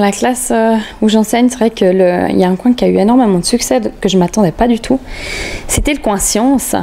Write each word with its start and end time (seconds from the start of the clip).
Dans 0.00 0.06
la 0.06 0.12
classe 0.12 0.48
euh, 0.50 0.76
où 1.02 1.10
j'enseigne, 1.10 1.50
c'est 1.50 1.58
vrai 1.58 1.68
qu'il 1.68 1.94
y 1.94 2.42
a 2.42 2.48
un 2.48 2.56
coin 2.56 2.72
qui 2.72 2.86
a 2.86 2.88
eu 2.88 2.96
énormément 2.96 3.38
de 3.38 3.44
succès, 3.44 3.82
que 4.00 4.08
je 4.08 4.16
ne 4.16 4.20
m'attendais 4.22 4.50
pas 4.50 4.66
du 4.66 4.80
tout. 4.80 4.98
C'était 5.68 5.92
le 5.92 5.98
coin 5.98 6.16
sciences. 6.16 6.74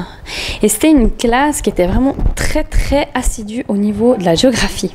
Et 0.61 0.69
c'était 0.69 0.91
une 0.91 1.09
classe 1.09 1.63
qui 1.63 1.71
était 1.71 1.87
vraiment 1.87 2.15
très 2.35 2.63
très 2.63 3.07
assidue 3.15 3.65
au 3.69 3.75
niveau 3.75 4.15
de 4.17 4.23
la 4.23 4.35
géographie. 4.35 4.93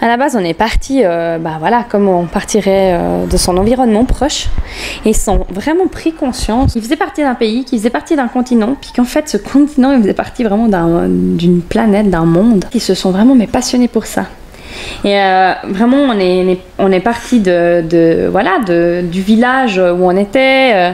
À 0.00 0.06
la 0.06 0.16
base, 0.16 0.36
on 0.36 0.44
est 0.44 0.54
parti, 0.54 1.00
euh, 1.02 1.38
bah 1.38 1.56
voilà, 1.58 1.82
comme 1.82 2.06
on 2.06 2.26
partirait 2.26 2.92
euh, 2.92 3.26
de 3.26 3.36
son 3.36 3.56
environnement 3.56 4.04
proche, 4.04 4.46
et 5.04 5.08
ils 5.08 5.16
sont 5.16 5.44
vraiment 5.50 5.88
pris 5.88 6.12
conscience 6.12 6.74
qu'ils 6.74 6.82
faisaient 6.82 6.94
partie 6.94 7.22
d'un 7.22 7.34
pays, 7.34 7.64
qu'ils 7.64 7.80
faisaient 7.80 7.90
partie 7.90 8.14
d'un 8.14 8.28
continent, 8.28 8.76
puis 8.80 8.92
qu'en 8.94 9.02
fait, 9.02 9.28
ce 9.28 9.38
continent, 9.38 9.90
il 9.90 10.02
faisait 10.02 10.14
partie 10.14 10.44
vraiment 10.44 10.68
d'une 10.68 11.62
planète, 11.62 12.10
d'un 12.10 12.26
monde. 12.26 12.66
Ils 12.72 12.80
se 12.80 12.94
sont 12.94 13.10
vraiment 13.10 13.36
passionnés 13.48 13.88
pour 13.88 14.06
ça. 14.06 14.26
Et 15.04 15.18
euh, 15.18 15.52
vraiment, 15.64 16.14
on 16.78 16.92
est, 16.92 17.00
parti 17.00 17.40
de, 17.40 18.28
voilà, 18.30 18.58
du 19.02 19.22
village 19.22 19.78
où 19.78 20.04
on 20.04 20.16
était, 20.16 20.72
euh, 20.74 20.92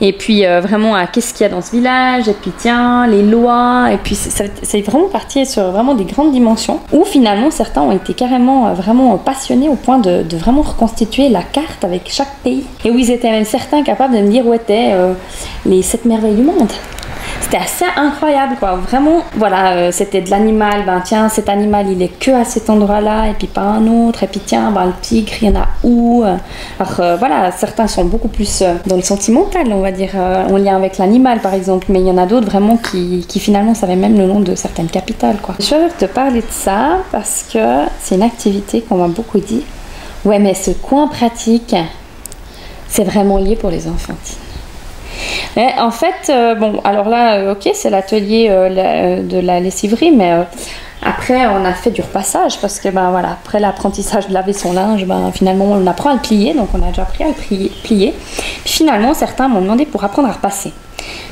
et 0.00 0.12
puis 0.12 0.46
euh, 0.46 0.60
vraiment 0.60 0.94
à 0.94 1.06
qu'est-ce 1.06 1.34
qu'il 1.34 1.46
y 1.46 1.50
a 1.50 1.52
dans 1.52 1.60
ce 1.60 1.72
village, 1.72 2.28
et 2.28 2.32
puis 2.32 2.52
tiens, 2.56 3.06
les 3.06 3.22
lois, 3.22 3.88
et 3.92 3.98
puis 3.98 4.14
c'est 4.14 4.80
vraiment 4.80 5.08
parti 5.08 5.44
sur 5.44 5.70
vraiment 5.70 5.94
des 5.94 6.04
grandes 6.04 6.32
dimensions, 6.32 6.80
où 6.92 7.04
finalement 7.04 7.50
certains 7.50 7.82
ont 7.82 7.92
été 7.92 8.14
carrément 8.14 8.72
vraiment 8.72 9.18
passionnés 9.18 9.68
au 9.68 9.76
point 9.76 9.98
de, 9.98 10.22
de 10.22 10.36
vraiment 10.36 10.62
reconstituer 10.62 11.28
la 11.28 11.42
carte 11.42 11.84
avec 11.84 12.02
chaque 12.06 12.34
pays, 12.42 12.64
et 12.84 12.90
où 12.90 12.98
ils 12.98 13.10
étaient 13.10 13.30
même 13.30 13.44
certains 13.44 13.82
capables 13.82 14.14
de 14.14 14.20
me 14.20 14.30
dire 14.30 14.46
où 14.46 14.54
étaient 14.54 14.92
les 15.66 15.82
sept 15.82 16.04
merveilles 16.04 16.34
du 16.34 16.42
monde 16.42 16.72
c'était 17.52 17.64
assez 17.64 17.84
incroyable 18.00 18.56
quoi. 18.58 18.76
Vraiment 18.76 19.24
voilà 19.36 19.72
euh, 19.72 19.92
c'était 19.92 20.22
de 20.22 20.30
l'animal. 20.30 20.84
Ben 20.86 21.02
tiens 21.04 21.28
cet 21.28 21.50
animal 21.50 21.86
il 21.90 22.00
est 22.00 22.18
que 22.18 22.30
à 22.30 22.44
cet 22.44 22.70
endroit 22.70 23.02
là 23.02 23.28
et 23.28 23.34
puis 23.34 23.46
pas 23.46 23.60
un 23.60 23.86
autre 23.86 24.22
et 24.22 24.26
puis 24.26 24.40
tiens 24.40 24.70
ben 24.70 24.86
le 24.86 24.92
tigre 25.02 25.32
il 25.42 25.48
y 25.48 25.50
en 25.50 25.60
a 25.60 25.68
où 25.82 26.24
alors 26.78 27.00
euh, 27.00 27.16
voilà 27.16 27.50
certains 27.52 27.86
sont 27.88 28.06
beaucoup 28.06 28.28
plus 28.28 28.62
euh, 28.62 28.74
dans 28.86 28.96
le 28.96 29.02
sentimental 29.02 29.66
on 29.70 29.82
va 29.82 29.92
dire 29.92 30.14
en 30.16 30.56
lien 30.56 30.76
avec 30.76 30.96
l'animal 30.96 31.40
par 31.40 31.52
exemple 31.52 31.88
mais 31.90 32.00
il 32.00 32.06
y 32.06 32.10
en 32.10 32.16
a 32.16 32.24
d'autres 32.24 32.46
vraiment 32.46 32.78
qui, 32.78 33.26
qui 33.28 33.38
finalement 33.38 33.74
savaient 33.74 33.96
même 33.96 34.16
le 34.16 34.26
nom 34.26 34.40
de 34.40 34.54
certaines 34.54 34.88
capitales 34.88 35.36
quoi. 35.42 35.54
Je 35.60 35.74
vais 35.74 35.88
te 35.90 36.06
parler 36.06 36.40
de 36.40 36.46
ça 36.50 37.00
parce 37.10 37.44
que 37.52 37.58
c'est 38.00 38.14
une 38.14 38.22
activité 38.22 38.80
qu'on 38.80 38.96
m'a 38.96 39.08
beaucoup 39.08 39.40
dit. 39.40 39.62
Ouais 40.24 40.38
mais 40.38 40.54
ce 40.54 40.70
coin 40.70 41.06
pratique 41.06 41.76
c'est 42.88 43.04
vraiment 43.04 43.36
lié 43.36 43.56
pour 43.56 43.70
les 43.70 43.88
enfants 43.88 44.14
en 45.56 45.90
fait, 45.90 46.30
euh, 46.30 46.54
bon, 46.54 46.80
alors 46.84 47.08
là, 47.08 47.36
euh, 47.36 47.52
ok, 47.52 47.70
c'est 47.74 47.90
l'atelier 47.90 48.46
euh, 48.50 49.22
de 49.22 49.38
la 49.38 49.60
lessiverie, 49.60 50.10
mais 50.10 50.32
après, 51.02 51.46
on 51.46 51.64
a 51.64 51.72
fait 51.72 51.90
du 51.90 52.00
repassage 52.00 52.58
parce 52.60 52.78
que, 52.80 52.88
ben 52.88 53.10
voilà, 53.10 53.32
après 53.32 53.60
l'apprentissage 53.60 54.28
de 54.28 54.34
laver 54.34 54.52
son 54.52 54.72
linge, 54.72 55.04
ben 55.04 55.30
finalement, 55.32 55.66
on 55.66 55.86
apprend 55.86 56.10
à 56.10 56.14
le 56.14 56.20
plier, 56.20 56.54
donc 56.54 56.68
on 56.74 56.82
a 56.82 56.88
déjà 56.88 57.02
appris 57.02 57.24
à 57.24 57.28
le 57.28 57.34
plier. 57.82 58.14
Puis 58.64 58.72
finalement, 58.72 59.12
certains 59.12 59.48
m'ont 59.48 59.60
demandé 59.60 59.84
pour 59.84 60.02
apprendre 60.04 60.28
à 60.28 60.32
repasser. 60.32 60.72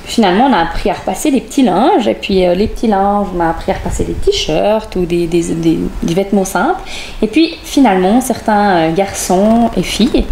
Finalement, 0.05 0.49
on 0.51 0.53
a 0.53 0.59
appris 0.59 0.91
à 0.91 0.95
repasser 0.95 1.31
des 1.31 1.41
petits 1.41 1.63
linges, 1.63 2.09
et 2.09 2.15
puis 2.15 2.41
les 2.41 2.67
petits 2.67 2.89
linges, 2.89 3.29
on 3.35 3.41
a 3.41 3.51
appris 3.51 3.71
à 3.71 3.77
repasser 3.77 4.05
des 4.05 4.15
t-shirts 4.15 4.97
ou 4.97 5.07
des, 5.07 5.29
des, 5.29 5.55
des, 5.55 6.15
vêtements 6.15 6.45
simples. 6.45 6.81
Et 7.23 7.29
puis 7.29 7.57
finalement, 7.63 8.21
certains 8.21 8.91
garçons 8.91 9.71
et 9.77 9.85
filles 9.85 10.27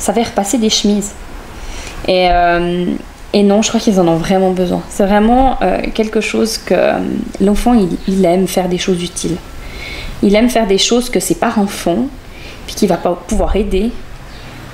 savaient 0.00 0.24
repasser 0.24 0.58
des 0.58 0.70
chemises. 0.70 1.12
Et, 2.08 2.28
et 3.34 3.42
non, 3.42 3.62
je 3.62 3.68
crois 3.68 3.80
qu'ils 3.80 3.98
en 3.98 4.06
ont 4.08 4.16
vraiment 4.16 4.50
besoin. 4.50 4.82
C'est 4.90 5.06
vraiment 5.06 5.56
euh, 5.62 5.78
quelque 5.94 6.20
chose 6.20 6.58
que 6.58 6.74
euh, 6.74 6.98
l'enfant, 7.40 7.74
il, 8.06 8.24
aime 8.24 8.46
faire 8.46 8.68
des 8.68 8.78
choses 8.78 9.02
utiles. 9.02 9.36
Il 10.22 10.34
aime 10.34 10.50
faire 10.50 10.66
des 10.66 10.78
choses 10.78 11.08
que 11.08 11.18
ses 11.18 11.34
parents 11.34 11.66
font, 11.66 12.08
puis 12.66 12.74
qu'il 12.74 12.88
va 12.88 12.98
pas 12.98 13.18
pouvoir 13.26 13.56
aider. 13.56 13.90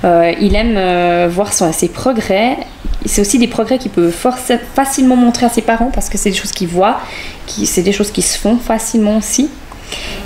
Euh, 0.03 0.33
il 0.41 0.55
aime 0.55 1.29
voir 1.29 1.53
ses 1.53 1.87
progrès. 1.87 2.57
C'est 3.05 3.21
aussi 3.21 3.39
des 3.39 3.47
progrès 3.47 3.77
qu'il 3.77 3.91
peut 3.91 4.11
facilement 4.11 5.15
montrer 5.15 5.45
à 5.45 5.49
ses 5.49 5.61
parents 5.61 5.89
parce 5.93 6.09
que 6.09 6.17
c'est 6.17 6.29
des 6.29 6.35
choses 6.35 6.51
qu'il 6.51 6.67
voit, 6.67 6.99
c'est 7.47 7.81
des 7.81 7.93
choses 7.93 8.11
qui 8.11 8.21
se 8.21 8.37
font 8.37 8.57
facilement 8.57 9.17
aussi. 9.17 9.49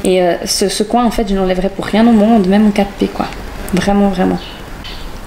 Et 0.04 0.22
ce, 0.46 0.68
ce, 0.70 0.84
coin, 0.84 1.06
en 1.06 1.12
fait, 1.12 1.30
je 1.30 1.36
n'enlèverai 1.36 1.70
pour 1.70 1.86
rien 1.86 2.06
au 2.06 2.12
monde, 2.12 2.48
même 2.48 2.68
en 2.68 2.72
4P, 2.72 3.10
quoi. 3.14 3.28
Vraiment, 3.74 4.10
vraiment. 4.10 4.40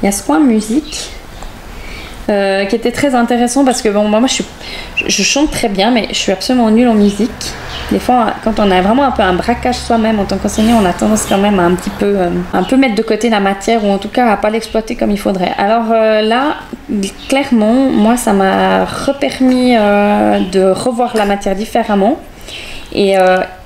Il 0.02 0.06
y 0.06 0.08
a 0.08 0.12
ce 0.12 0.22
coin 0.22 0.40
musique 0.40 1.15
euh, 2.28 2.64
qui 2.64 2.74
était 2.74 2.90
très 2.90 3.14
intéressant 3.14 3.64
parce 3.64 3.82
que 3.82 3.88
bon, 3.88 4.08
moi, 4.08 4.20
je, 5.06 5.22
chante 5.22 5.50
très 5.52 5.68
bien, 5.68 5.92
mais 5.92 6.08
je 6.10 6.16
suis 6.16 6.32
absolument 6.32 6.70
nulle 6.70 6.88
en 6.88 6.94
musique. 6.94 7.30
Des 7.92 8.00
fois, 8.00 8.34
quand 8.42 8.58
on 8.58 8.68
a 8.70 8.80
vraiment 8.82 9.04
un 9.04 9.12
peu 9.12 9.22
un 9.22 9.34
braquage 9.34 9.76
soi-même 9.76 10.18
en 10.18 10.24
tant 10.24 10.36
qu'enseignant, 10.36 10.80
on 10.82 10.84
a 10.84 10.92
tendance 10.92 11.26
quand 11.28 11.38
même 11.38 11.60
à 11.60 11.62
un 11.62 11.74
petit 11.74 11.90
peu, 11.90 12.06
euh, 12.06 12.30
un 12.52 12.62
peu 12.64 12.76
mettre 12.76 12.96
de 12.96 13.02
côté 13.02 13.30
la 13.30 13.38
matière 13.38 13.84
ou 13.84 13.90
en 13.90 13.98
tout 13.98 14.08
cas 14.08 14.28
à 14.28 14.36
pas 14.36 14.50
l'exploiter 14.50 14.96
comme 14.96 15.12
il 15.12 15.18
faudrait. 15.18 15.52
Alors 15.56 15.92
euh, 15.92 16.20
là, 16.20 16.56
clairement, 17.28 17.90
moi, 17.90 18.16
ça 18.16 18.32
m'a 18.32 18.84
repermis 18.84 19.74
de 19.74 20.70
revoir 20.72 21.16
la 21.16 21.26
matière 21.26 21.54
différemment. 21.54 22.18
Et 22.98 23.14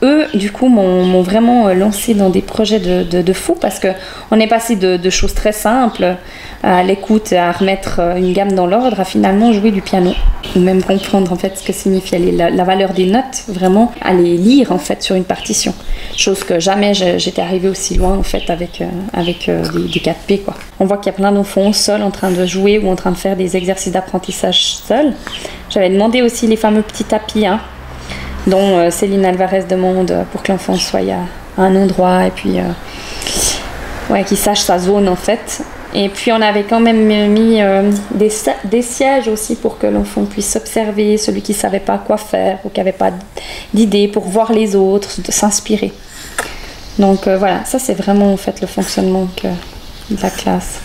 eux, 0.03 0.27
du 0.35 0.51
coup, 0.51 0.69
m'ont 0.69 1.23
vraiment 1.23 1.69
lancé 1.69 2.15
dans 2.15 2.31
des 2.31 2.43
projets 2.43 2.81
de, 2.81 3.23
de, 3.23 3.33
fou 3.33 3.57
parce 3.61 3.79
qu'on 3.79 4.41
est 4.41 4.49
passé 4.49 4.75
de, 4.75 5.11
choses 5.11 5.35
très 5.35 5.53
simples 5.53 6.17
à 6.63 6.83
l'écoute, 6.83 7.33
à 7.33 7.53
remettre 7.53 8.01
euh, 8.01 8.17
une 8.17 8.33
gamme 8.33 8.53
dans 8.53 8.67
l'ordre, 8.67 9.01
à 9.01 9.05
finalement 9.05 9.53
jouer 9.53 9.71
du 9.71 9.81
piano, 9.81 10.13
ou 10.55 10.59
même 10.59 10.83
comprendre 10.83 11.33
en 11.33 11.37
fait 11.37 11.57
ce 11.57 11.67
que 11.67 11.73
signifie 11.73 12.19
la, 12.33 12.65
valeur 12.65 12.93
des 12.93 13.07
notes, 13.07 13.45
vraiment 13.49 13.93
à 14.03 14.13
les 14.13 14.37
lire 14.37 14.71
en 14.73 14.79
fait 14.79 15.03
sur 15.03 15.17
une 15.17 15.25
partition. 15.25 15.75
Chose 16.17 16.45
que 16.45 16.61
jamais 16.61 16.93
j'étais 16.95 17.41
arrivée 17.41 17.69
aussi 17.69 17.95
loin 17.95 18.17
en 18.17 18.23
fait 18.23 18.51
avec, 18.51 18.83
euh, 18.83 18.87
avec 19.15 19.49
euh, 19.49 19.63
des, 19.63 20.01
4P 20.01 20.43
quoi. 20.43 20.55
On 20.81 20.85
voit 20.85 20.99
qu'il 20.99 21.07
y 21.07 21.15
a 21.15 21.17
plein 21.17 21.33
d'enfants 21.33 21.73
seuls 21.73 22.03
en 22.03 22.11
train 22.11 22.31
de 22.31 22.45
jouer 22.45 22.79
ou 22.79 22.91
en 22.91 22.97
train 22.97 23.13
de 23.13 23.17
faire 23.17 23.37
des 23.37 23.57
exercices 23.57 23.93
d'apprentissage 23.93 24.77
seuls. 24.77 25.15
J'avais 25.71 25.89
demandé 25.89 26.21
aussi 26.21 26.47
les 26.47 26.57
fameux 26.57 26.83
petits 26.83 27.05
tapis, 27.05 27.47
hein, 27.47 27.61
dont 28.47 28.91
Céline 28.91 29.25
Alvarez 29.25 29.65
demande 29.69 30.25
pour 30.33 30.43
que 30.43 30.53
l'enfant 30.53 30.77
soit 30.77 31.01
à, 31.01 31.63
un 31.63 31.77
endroit 31.77 32.27
et 32.27 32.31
puis 32.31 32.59
ouais, 34.11 34.25
qu'il 34.25 34.37
sache 34.37 34.61
sa 34.61 34.79
zone 34.79 35.09
en 35.09 35.17
fait. 35.17 35.63
Et 35.93 36.09
puis 36.09 36.31
on 36.31 36.41
avait 36.41 36.63
quand 36.63 36.79
même 36.79 37.07
mis 37.33 37.61
euh, 37.61 37.91
des, 38.13 38.31
des, 38.65 38.83
sièges 38.83 39.27
aussi 39.27 39.57
pour 39.57 39.79
que 39.79 39.89
l'enfant 39.89 40.25
puisse 40.25 40.55
observer 40.55 41.19
celui 41.19 41.43
qui 41.43 41.53
ne 41.53 41.57
savait 41.57 41.81
pas 41.81 41.99
quoi 41.99 42.17
faire 42.17 42.59
ou 42.65 42.69
qui 42.69 42.79
n'avait 42.79 42.93
pas 42.93 43.11
d'idée 43.75 44.07
pour 44.07 44.25
voir 44.25 44.53
les 44.53 44.77
autres, 44.77 45.11
s'inspirer. 45.29 45.93
Donc 46.99 47.27
euh, 47.27 47.37
voilà, 47.37 47.65
ça 47.65 47.81
c'est 47.81 47.95
vraiment 47.95 48.33
en 48.33 48.37
fait 48.37 48.61
le 48.61 48.69
fonctionnement 48.69 49.27
de 49.43 50.23
la 50.23 50.31
classe. 50.31 50.81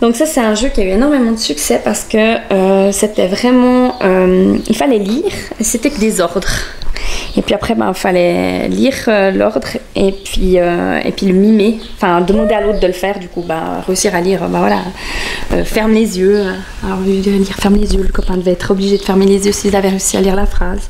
Donc 0.00 0.16
ça 0.16 0.26
c'est 0.26 0.40
un 0.40 0.54
jeu 0.54 0.68
qui 0.68 0.80
a 0.82 0.84
eu 0.84 0.88
énormément 0.88 1.32
de 1.32 1.38
succès 1.38 1.80
parce 1.82 2.04
que 2.04 2.52
euh, 2.52 2.92
c'était 2.92 3.28
vraiment... 3.28 3.98
il 4.68 4.76
fallait 4.76 4.98
lire, 4.98 5.32
c'était 5.60 5.90
que 5.90 5.98
des 5.98 6.20
ordres. 6.20 6.76
Et 7.36 7.42
puis 7.42 7.54
après, 7.54 7.74
il 7.74 7.78
ben, 7.78 7.92
fallait 7.92 8.68
lire 8.68 8.94
euh, 9.08 9.30
l'ordre 9.30 9.68
et 9.96 10.12
puis, 10.12 10.58
euh, 10.58 11.00
et 11.02 11.10
puis 11.10 11.26
le 11.26 11.32
mimer. 11.32 11.80
Enfin, 11.96 12.20
demander 12.20 12.52
à 12.54 12.60
l'autre 12.60 12.80
de 12.80 12.86
le 12.86 12.92
faire, 12.92 13.18
du 13.18 13.28
coup, 13.28 13.42
bah, 13.42 13.82
réussir 13.86 14.14
à 14.14 14.20
lire, 14.20 14.40
bah 14.48 14.58
voilà, 14.58 14.80
euh, 15.52 15.64
ferme 15.64 15.92
les 15.92 16.18
yeux. 16.18 16.44
Alors, 16.84 17.00
lire 17.00 17.56
ferme 17.58 17.76
les 17.76 17.94
yeux, 17.94 18.02
le 18.02 18.12
copain 18.12 18.36
devait 18.36 18.52
être 18.52 18.70
obligé 18.70 18.98
de 18.98 19.02
fermer 19.02 19.24
les 19.24 19.46
yeux 19.46 19.52
s'il 19.52 19.74
avait 19.74 19.88
réussi 19.88 20.18
à 20.18 20.20
lire 20.20 20.36
la 20.36 20.44
phrase. 20.44 20.88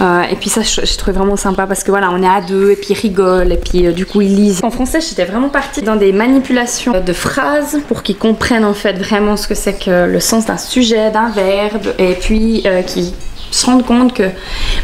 et 0.00 0.36
puis 0.36 0.48
ça, 0.48 0.62
je, 0.62 0.86
je, 0.86 0.96
trouvais 0.96 1.16
vraiment 1.16 1.36
sympa 1.36 1.66
parce 1.66 1.84
que 1.84 1.90
voilà, 1.90 2.10
on 2.10 2.22
est 2.22 2.26
à 2.26 2.40
deux 2.40 2.70
et 2.70 2.76
puis 2.76 2.88
ils 2.90 2.98
rigolent 2.98 3.52
et 3.52 3.58
puis 3.58 3.92
du 3.92 4.06
coup, 4.06 4.22
ils 4.22 4.34
lisent. 4.34 4.60
En 4.64 4.70
français, 4.70 5.00
j'étais 5.00 5.26
vraiment 5.26 5.50
partie 5.50 5.82
dans 5.82 5.96
des 5.96 6.12
manipulations 6.12 6.92
de 7.04 7.12
phrases 7.12 7.80
pour 7.86 8.02
qu'ils 8.02 8.16
comprennent 8.16 8.64
en 8.64 8.74
fait 8.74 8.94
vraiment 8.94 9.36
ce 9.36 9.46
que 9.46 9.54
c'est 9.54 9.74
que 9.74 10.06
le 10.06 10.20
sens 10.20 10.46
d'un 10.46 10.56
sujet, 10.56 11.10
d'un 11.10 11.28
verbe 11.28 11.94
et 11.98 12.14
puis 12.14 12.64
qui 12.86 13.12
se 13.52 13.66
rendre 13.66 13.84
compte 13.84 14.14
que 14.14 14.24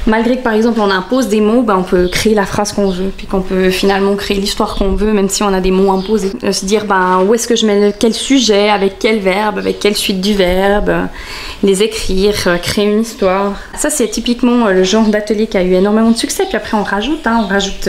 malgré 0.06 0.36
que 0.36 0.42
par 0.42 0.52
exemple 0.52 0.80
on 0.80 0.90
impose 0.90 1.28
des 1.28 1.40
mots, 1.40 1.62
ben, 1.62 1.76
on 1.78 1.82
peut 1.82 2.08
créer 2.08 2.34
la 2.34 2.46
phrase 2.46 2.72
qu'on 2.72 2.90
veut, 2.90 3.10
puis 3.16 3.26
qu'on 3.26 3.40
peut 3.40 3.70
finalement 3.70 4.14
créer 4.14 4.36
l'histoire 4.36 4.74
qu'on 4.76 4.92
veut, 4.92 5.12
même 5.12 5.28
si 5.28 5.42
on 5.42 5.52
a 5.52 5.60
des 5.60 5.70
mots 5.70 5.90
imposés. 5.90 6.32
Euh, 6.44 6.52
se 6.52 6.64
dire 6.66 6.84
ben, 6.84 7.24
où 7.26 7.34
est-ce 7.34 7.48
que 7.48 7.56
je 7.56 7.66
mets 7.66 7.94
quel 7.98 8.14
sujet, 8.14 8.68
avec 8.68 8.98
quel 8.98 9.20
verbe, 9.20 9.58
avec 9.58 9.80
quelle 9.80 9.96
suite 9.96 10.20
du 10.20 10.34
verbe, 10.34 10.92
les 11.62 11.82
écrire, 11.82 12.34
euh, 12.46 12.56
créer 12.58 12.84
une 12.84 13.00
histoire. 13.00 13.54
Ça 13.74 13.90
c'est 13.90 14.08
typiquement 14.08 14.66
euh, 14.66 14.72
le 14.72 14.84
genre 14.84 15.06
d'atelier 15.06 15.46
qui 15.46 15.56
a 15.56 15.62
eu 15.62 15.72
énormément 15.72 16.10
de 16.10 16.16
succès. 16.16 16.44
Puis 16.46 16.56
après 16.56 16.76
on 16.76 16.84
rajoute, 16.84 17.26
hein, 17.26 17.40
on 17.44 17.46
rajoute 17.46 17.88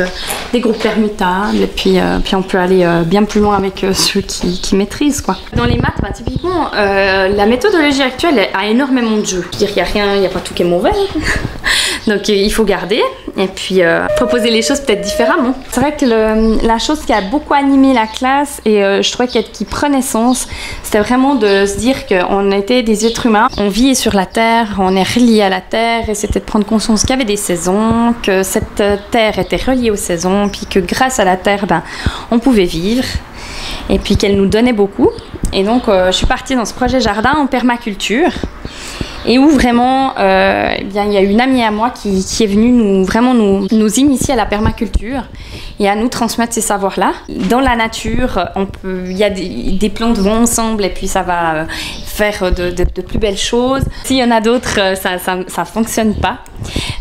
des 0.54 0.62
groupes 0.62 0.81
permutables, 0.81 1.62
et 1.62 1.68
puis, 1.68 1.98
puis 2.24 2.36
on 2.36 2.42
peut 2.42 2.58
aller 2.58 2.88
bien 3.06 3.24
plus 3.24 3.42
loin 3.42 3.58
avec 3.58 3.86
ceux 3.94 4.22
qui, 4.22 4.60
qui, 4.60 4.76
maîtrisent. 4.76 5.22
Quoi. 5.22 5.38
Dans 5.56 5.66
les 5.66 5.78
maths, 5.78 6.02
ben, 6.02 6.12
typiquement, 6.12 6.72
la 6.74 7.46
méthodologie 7.46 8.02
actuelle 8.02 8.48
a 8.54 8.68
énormément 8.68 9.18
de 9.18 9.26
jeux. 9.26 9.46
Il 9.60 9.68
n'y 9.68 9.81
a 9.81 9.84
rien, 9.84 10.16
il 10.16 10.22
n'y 10.22 10.26
a 10.26 10.30
pas 10.30 10.40
tout 10.40 10.54
qui 10.54 10.64
est 10.64 10.69
Donc 12.07 12.30
euh, 12.30 12.33
il 12.33 12.51
faut 12.51 12.63
garder 12.63 13.01
et 13.38 13.48
puis 13.48 13.81
euh, 13.81 14.07
proposer 14.16 14.50
les 14.50 14.62
choses 14.62 14.80
peut-être 14.80 15.01
différemment. 15.01 15.54
C'est 15.71 15.80
vrai 15.80 15.95
que 15.95 16.66
la 16.66 16.80
chose 16.80 17.01
qui 17.06 17.13
a 17.13 17.21
beaucoup 17.21 17.54
animé 17.54 17.94
la 17.94 18.07
classe 18.07 18.62
et 18.66 18.83
euh, 18.83 19.01
je 19.01 19.12
trouvais 19.12 19.27
qui 19.27 19.66
prenait 19.66 20.01
sens, 20.01 20.48
c'était 20.83 21.00
vraiment 21.00 21.36
de 21.36 21.66
se 21.66 21.77
dire 21.77 22.07
qu'on 22.07 22.51
était 22.51 22.83
des 22.83 23.06
êtres 23.06 23.27
humains, 23.27 23.48
on 23.57 23.69
vit 23.69 23.95
sur 23.95 24.16
la 24.16 24.25
Terre, 24.25 24.77
on 24.80 24.95
est 24.95 25.04
relié 25.04 25.42
à 25.42 25.50
la 25.50 25.62
Terre 25.62 26.10
et 26.10 26.16
c'était 26.16 26.39
de 26.39 26.45
prendre 26.45 26.66
conscience 26.66 27.01
qu'il 27.01 27.12
y 27.12 27.13
avait 27.13 27.25
des 27.25 27.38
saisons, 27.38 28.13
que 28.24 28.44
cette 28.44 28.83
Terre 29.12 29.38
était 29.38 29.57
reliée 29.57 29.92
aux 29.92 29.95
saisons, 29.95 30.50
puis 30.50 30.66
que 30.66 30.80
grâce 30.80 31.19
à 31.19 31.25
la 31.25 31.38
Terre, 31.38 31.66
ben, 31.68 31.83
on 32.31 32.39
pouvait 32.39 32.66
vivre 32.66 33.06
et 33.89 34.00
puis 34.00 34.18
qu'elle 34.18 34.36
nous 34.36 34.48
donnait 34.48 34.74
beaucoup. 34.74 35.10
Et 35.54 35.63
donc, 35.63 35.83
je 35.88 36.12
suis 36.12 36.27
partie 36.27 36.56
dans 36.56 36.66
ce 36.66 36.74
projet 36.74 37.00
jardin 37.00 37.33
en 37.38 37.48
permaculture 37.48 38.31
et 39.25 39.38
où 39.38 39.50
vraiment, 39.50 40.13
euh, 40.18 40.74
eh 40.77 40.83
bien, 40.83 41.06
il 41.06 41.13
y 41.13 41.18
a 41.18 41.21
une 41.21 41.42
amie 41.42 41.63
à 41.63 41.71
moi 41.71 41.89
qui, 41.89 42.18
est 42.18 42.48
venue 42.48 42.71
nous, 42.71 43.04
vraiment 43.04 43.33
nous, 43.33 43.68
nous, 43.71 44.00
initier 44.00 44.33
à 44.33 44.38
la 44.38 44.45
permaculture 44.45 45.24
et 45.80 45.89
à 45.89 45.95
nous 45.95 46.07
transmettre 46.07 46.54
ces 46.54 46.62
savoirs-là. 46.62 47.12
Dans 47.27 47.60
la 47.60 47.75
nature, 47.75 48.48
on 48.56 48.66
peut, 48.66 49.04
il 49.07 49.18
y 49.18 49.24
a 49.24 49.30
des, 49.30 49.71
des, 49.80 49.89
plantes 49.89 50.18
vont 50.18 50.44
ensemble 50.44 50.86
et 50.86 50.89
puis 50.89 51.07
ça 51.07 51.21
va 51.21 51.56
euh, 51.56 51.66
faire 52.06 52.51
de, 52.51 53.01
plus 53.01 53.19
belles 53.19 53.38
choses. 53.38 53.83
S'il 54.04 54.18
y 54.18 54.24
en 54.24 54.31
a 54.31 54.42
d'autres, 54.42 54.80
euh, 54.80 54.95
ça, 54.95 55.18
ça, 55.18 55.38
ça 55.48 55.66
fonctionne 55.66 56.16
pas. 56.16 56.39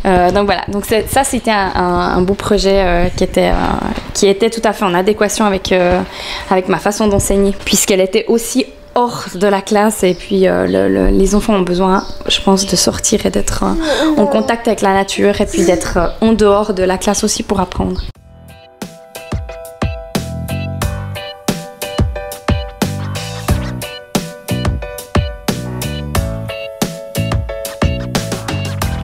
Donc 0.04 0.46
voilà, 0.46 0.62
donc 0.68 0.86
ça 0.86 1.22
c'était 1.22 1.50
un, 1.50 2.22
beau 2.22 2.32
projet 2.32 3.10
qui, 3.16 3.24
était, 3.24 3.50
qui 4.14 4.26
était 4.26 4.48
tout 4.48 4.62
à 4.64 4.72
fait 4.72 4.86
en 4.86 4.94
adéquation 4.94 5.44
avec, 5.44 5.74
avec 6.50 6.68
ma 6.68 6.78
façon 6.78 7.08
d'enseigner, 7.08 7.54
puisqu'elle 7.64 8.00
était 8.00 8.24
aussi 8.28 8.64
hors 8.98 9.26
de 9.36 9.46
la 9.46 9.62
classe 9.62 10.02
et 10.02 10.14
puis 10.14 10.48
euh, 10.48 10.66
le, 10.66 10.88
le, 10.88 11.08
les 11.16 11.34
enfants 11.36 11.54
ont 11.54 11.62
besoin, 11.62 12.04
je 12.26 12.40
pense, 12.40 12.66
de 12.66 12.74
sortir 12.74 13.26
et 13.26 13.30
d'être 13.30 13.62
euh, 13.62 14.20
en 14.20 14.26
contact 14.26 14.66
avec 14.66 14.80
la 14.80 14.92
nature 14.92 15.40
et 15.40 15.46
puis 15.46 15.64
d'être 15.64 15.98
euh, 15.98 16.08
en 16.20 16.32
dehors 16.32 16.74
de 16.74 16.82
la 16.82 16.98
classe 16.98 17.22
aussi 17.22 17.44
pour 17.44 17.60
apprendre. 17.60 18.02